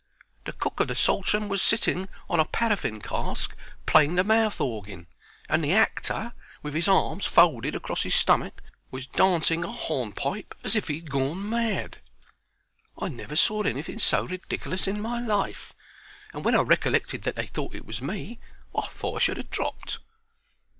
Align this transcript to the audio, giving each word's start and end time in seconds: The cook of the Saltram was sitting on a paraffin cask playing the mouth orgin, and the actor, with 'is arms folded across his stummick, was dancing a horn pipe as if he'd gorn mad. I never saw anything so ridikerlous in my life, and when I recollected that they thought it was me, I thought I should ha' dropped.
The 0.45 0.53
cook 0.53 0.79
of 0.79 0.87
the 0.87 0.95
Saltram 0.95 1.47
was 1.47 1.61
sitting 1.61 2.09
on 2.27 2.39
a 2.39 2.45
paraffin 2.45 3.03
cask 3.03 3.55
playing 3.85 4.15
the 4.15 4.23
mouth 4.23 4.59
orgin, 4.59 5.05
and 5.47 5.63
the 5.63 5.73
actor, 5.73 6.33
with 6.63 6.75
'is 6.75 6.87
arms 6.87 7.27
folded 7.27 7.75
across 7.75 8.01
his 8.01 8.15
stummick, 8.15 8.63
was 8.89 9.05
dancing 9.05 9.63
a 9.63 9.71
horn 9.71 10.11
pipe 10.13 10.55
as 10.63 10.75
if 10.75 10.87
he'd 10.87 11.11
gorn 11.11 11.47
mad. 11.47 11.99
I 12.97 13.09
never 13.09 13.35
saw 13.35 13.61
anything 13.61 13.99
so 13.99 14.27
ridikerlous 14.27 14.87
in 14.87 14.99
my 14.99 15.21
life, 15.23 15.71
and 16.33 16.43
when 16.43 16.55
I 16.55 16.61
recollected 16.61 17.21
that 17.21 17.35
they 17.35 17.45
thought 17.45 17.75
it 17.75 17.85
was 17.85 18.01
me, 18.01 18.39
I 18.75 18.87
thought 18.87 19.17
I 19.17 19.19
should 19.19 19.37
ha' 19.37 19.47
dropped. 19.51 19.99